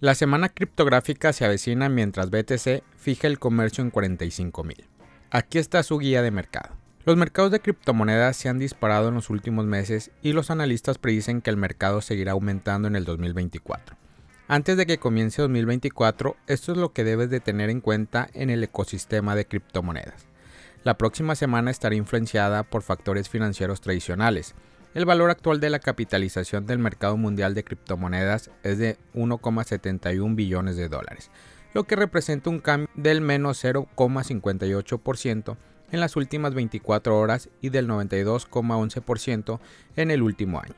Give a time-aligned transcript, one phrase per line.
[0.00, 4.86] La semana criptográfica se avecina mientras BTC fija el comercio en 45.000.
[5.30, 6.74] Aquí está su guía de mercado.
[7.04, 11.42] Los mercados de criptomonedas se han disparado en los últimos meses y los analistas predicen
[11.42, 13.94] que el mercado seguirá aumentando en el 2024.
[14.48, 18.48] Antes de que comience 2024, esto es lo que debes de tener en cuenta en
[18.48, 20.28] el ecosistema de criptomonedas.
[20.82, 24.54] La próxima semana estará influenciada por factores financieros tradicionales.
[24.92, 30.76] El valor actual de la capitalización del mercado mundial de criptomonedas es de 1,71 billones
[30.76, 31.30] de dólares,
[31.74, 35.56] lo que representa un cambio del menos 0,58%
[35.92, 39.60] en las últimas 24 horas y del 92,11%
[39.94, 40.74] en el último año.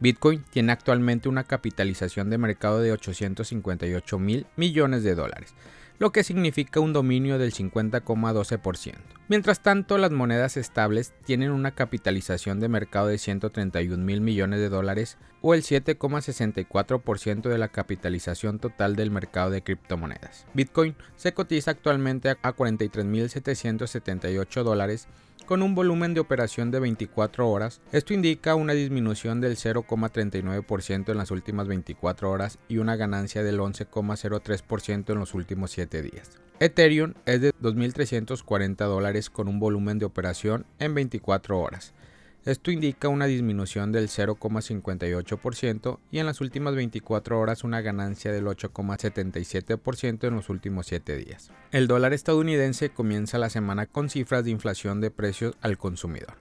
[0.00, 5.54] Bitcoin tiene actualmente una capitalización de mercado de 858 mil millones de dólares,
[6.02, 8.96] lo que significa un dominio del 50,12%.
[9.28, 14.68] Mientras tanto, las monedas estables tienen una capitalización de mercado de 131 mil millones de
[14.68, 20.44] dólares o el 7,64% de la capitalización total del mercado de criptomonedas.
[20.54, 25.06] Bitcoin se cotiza actualmente a 43.778 dólares
[25.44, 27.80] con un volumen de operación de 24 horas.
[27.92, 33.58] Esto indica una disminución del 0,39% en las últimas 24 horas y una ganancia del
[33.58, 36.30] 11,03% en los últimos 7 días.
[36.60, 41.92] Ethereum es de 2.340 dólares con un volumen de operación en 24 horas.
[42.44, 48.46] Esto indica una disminución del 0,58% y en las últimas 24 horas una ganancia del
[48.46, 51.52] 8,77% en los últimos 7 días.
[51.70, 56.34] El dólar estadounidense comienza la semana con cifras de inflación de precios al consumidor.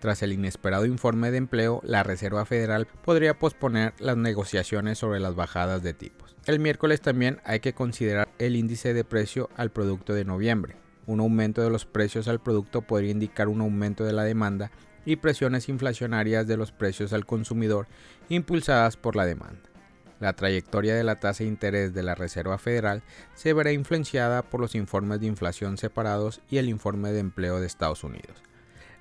[0.00, 5.36] Tras el inesperado informe de empleo, la Reserva Federal podría posponer las negociaciones sobre las
[5.36, 6.34] bajadas de tipos.
[6.46, 10.74] El miércoles también hay que considerar el índice de precio al producto de noviembre.
[11.06, 14.72] Un aumento de los precios al producto podría indicar un aumento de la demanda
[15.06, 17.86] y presiones inflacionarias de los precios al consumidor
[18.28, 19.70] impulsadas por la demanda.
[20.20, 23.02] La trayectoria de la tasa de interés de la Reserva Federal
[23.34, 27.66] se verá influenciada por los informes de inflación separados y el informe de empleo de
[27.66, 28.42] Estados Unidos.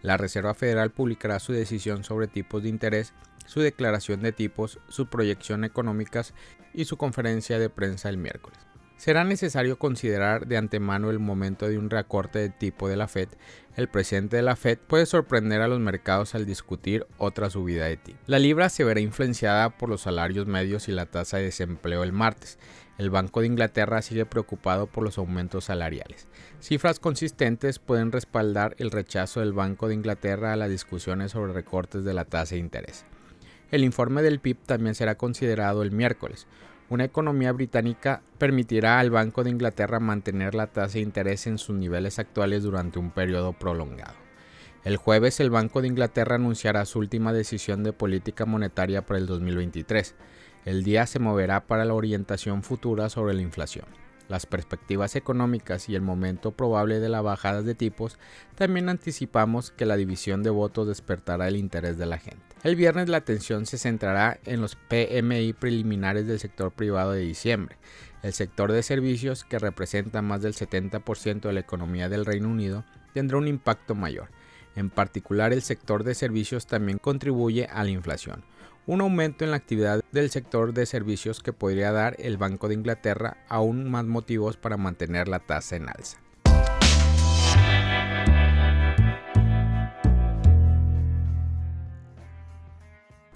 [0.01, 3.13] La Reserva Federal publicará su decisión sobre tipos de interés,
[3.45, 6.33] su declaración de tipos, su proyección económicas
[6.73, 8.59] y su conferencia de prensa el miércoles.
[8.97, 13.27] Será necesario considerar de antemano el momento de un recorte de tipo de la Fed.
[13.75, 17.97] El presidente de la Fed puede sorprender a los mercados al discutir otra subida de
[17.97, 18.17] tipo.
[18.25, 22.13] La libra se verá influenciada por los salarios medios y la tasa de desempleo el
[22.13, 22.57] martes.
[22.97, 26.27] El Banco de Inglaterra sigue preocupado por los aumentos salariales.
[26.61, 32.05] Cifras consistentes pueden respaldar el rechazo del Banco de Inglaterra a las discusiones sobre recortes
[32.05, 33.03] de la tasa de interés.
[33.71, 36.47] El informe del PIB también será considerado el miércoles
[36.89, 41.75] una economía británica permitirá al Banco de Inglaterra mantener la tasa de interés en sus
[41.75, 44.13] niveles actuales durante un periodo prolongado.
[44.83, 49.25] El jueves el Banco de Inglaterra anunciará su última decisión de política monetaria para el
[49.25, 50.13] 2023.
[50.65, 55.95] El día se moverá para la orientación futura sobre la inflación las perspectivas económicas y
[55.95, 58.17] el momento probable de la bajada de tipos,
[58.55, 62.43] también anticipamos que la división de votos despertará el interés de la gente.
[62.63, 67.77] El viernes la atención se centrará en los PMI preliminares del sector privado de diciembre.
[68.23, 72.83] El sector de servicios, que representa más del 70% de la economía del Reino Unido,
[73.13, 74.29] tendrá un impacto mayor.
[74.75, 78.43] En particular, el sector de servicios también contribuye a la inflación
[78.87, 82.75] un aumento en la actividad del sector de servicios que podría dar el Banco de
[82.75, 86.19] Inglaterra aún más motivos para mantener la tasa en alza.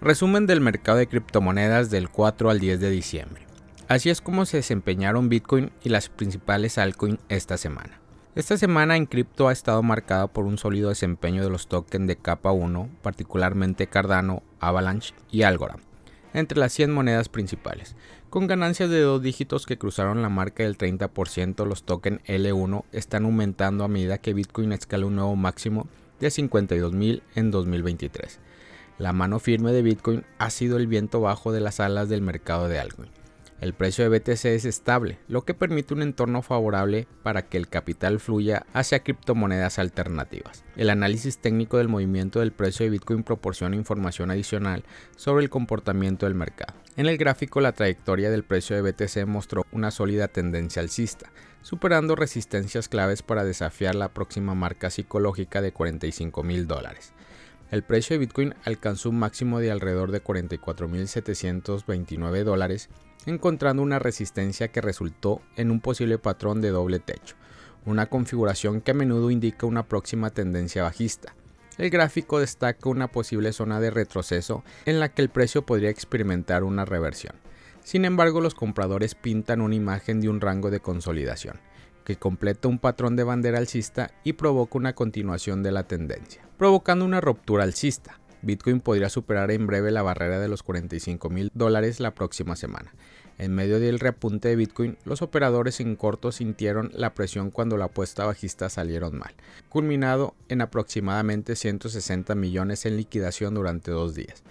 [0.02, 3.46] Resumen del mercado de criptomonedas del 4 al 10 de diciembre.
[3.90, 8.00] Así es como se desempeñaron Bitcoin y las principales altcoins esta semana.
[8.40, 12.16] Esta semana en cripto ha estado marcada por un sólido desempeño de los tokens de
[12.16, 15.84] capa 1, particularmente Cardano, Avalanche y Algorand,
[16.34, 17.98] entre las 100 monedas principales.
[18.30, 23.26] Con ganancias de dos dígitos que cruzaron la marca del 30%, los tokens L1 están
[23.26, 25.90] aumentando a medida que Bitcoin escala un nuevo máximo
[26.22, 28.40] de 52.000 en 2023.
[29.00, 32.70] La mano firme de Bitcoin ha sido el viento bajo de las alas del mercado
[32.70, 33.19] de altcoin.
[33.62, 37.68] El precio de BTC es estable, lo que permite un entorno favorable para que el
[37.68, 40.64] capital fluya hacia criptomonedas alternativas.
[40.78, 44.86] El análisis técnico del movimiento del precio de Bitcoin proporciona información adicional
[45.18, 46.80] sobre el comportamiento del mercado.
[46.96, 51.30] En el gráfico la trayectoria del precio de BTC mostró una sólida tendencia alcista,
[51.62, 57.12] superando resistencias claves para desafiar la próxima marca psicológica de 45 mil dólares.
[57.72, 62.90] El precio de Bitcoin alcanzó un máximo de alrededor de 44.729 dólares
[63.28, 67.36] encontrando una resistencia que resultó en un posible patrón de doble techo,
[67.86, 71.36] una configuración que a menudo indica una próxima tendencia bajista.
[71.78, 76.64] El gráfico destaca una posible zona de retroceso en la que el precio podría experimentar
[76.64, 77.36] una reversión.
[77.84, 81.60] Sin embargo, los compradores pintan una imagen de un rango de consolidación,
[82.10, 87.06] que completa un patrón de bandera alcista y provoca una continuación de la tendencia, provocando
[87.06, 88.20] una ruptura alcista.
[88.42, 92.96] Bitcoin podría superar en breve la barrera de los 45 mil dólares la próxima semana.
[93.38, 97.86] En medio del repunte de Bitcoin, los operadores en corto sintieron la presión cuando la
[97.86, 99.36] apuesta bajista salieron mal,
[99.70, 104.42] culminado en aproximadamente 160 millones en liquidación durante dos días.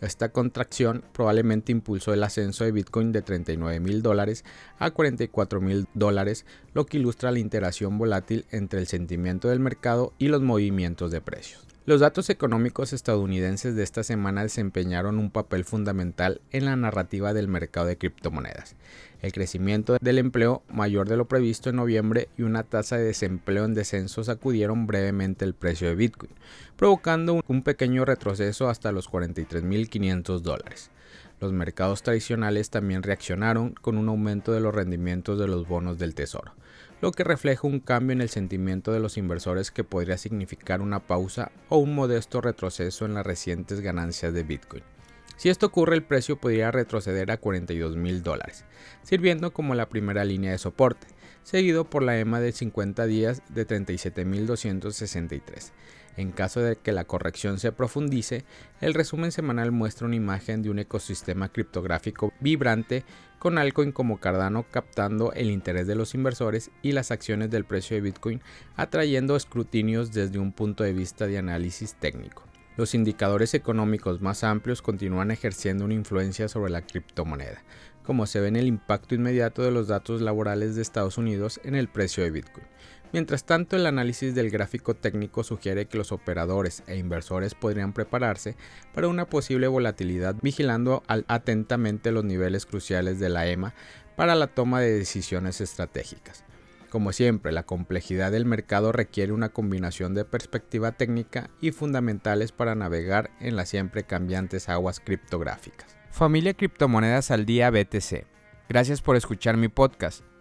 [0.00, 4.44] Esta contracción probablemente impulsó el ascenso de Bitcoin de 39 mil dólares
[4.78, 10.14] a 44 mil dólares, lo que ilustra la interacción volátil entre el sentimiento del mercado
[10.18, 11.70] y los movimientos de precios.
[11.86, 17.48] Los datos económicos estadounidenses de esta semana desempeñaron un papel fundamental en la narrativa del
[17.48, 18.76] mercado de criptomonedas.
[19.22, 23.64] El crecimiento del empleo mayor de lo previsto en noviembre y una tasa de desempleo
[23.64, 26.32] en descenso sacudieron brevemente el precio de Bitcoin,
[26.80, 30.90] provocando un pequeño retroceso hasta los 43.500 dólares.
[31.38, 36.14] Los mercados tradicionales también reaccionaron con un aumento de los rendimientos de los bonos del
[36.14, 36.54] tesoro
[37.02, 41.00] lo que refleja un cambio en el sentimiento de los inversores que podría significar una
[41.00, 44.82] pausa o un modesto retroceso en las recientes ganancias de Bitcoin.
[45.38, 48.66] Si esto ocurre, el precio podría retroceder a 42 mil dólares,
[49.02, 51.06] sirviendo como la primera línea de soporte,
[51.42, 55.72] seguido por la EMA de 50 días de 37.263.
[56.20, 58.44] En caso de que la corrección se profundice,
[58.82, 63.04] el resumen semanal muestra una imagen de un ecosistema criptográfico vibrante
[63.38, 67.96] con altcoin como Cardano captando el interés de los inversores y las acciones del precio
[67.96, 68.42] de Bitcoin
[68.76, 72.44] atrayendo escrutinios desde un punto de vista de análisis técnico.
[72.76, 77.62] Los indicadores económicos más amplios continúan ejerciendo una influencia sobre la criptomoneda,
[78.04, 81.74] como se ve en el impacto inmediato de los datos laborales de Estados Unidos en
[81.74, 82.66] el precio de Bitcoin.
[83.12, 88.56] Mientras tanto, el análisis del gráfico técnico sugiere que los operadores e inversores podrían prepararse
[88.94, 93.74] para una posible volatilidad vigilando atentamente los niveles cruciales de la EMA
[94.16, 96.44] para la toma de decisiones estratégicas.
[96.88, 102.74] Como siempre, la complejidad del mercado requiere una combinación de perspectiva técnica y fundamentales para
[102.74, 105.96] navegar en las siempre cambiantes aguas criptográficas.
[106.10, 108.26] Familia Criptomonedas al Día BTC.
[108.68, 110.24] Gracias por escuchar mi podcast.